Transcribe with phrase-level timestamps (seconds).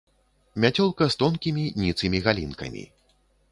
[0.63, 2.83] Мяцёлка з тонкімі, ніцымі галінкамі.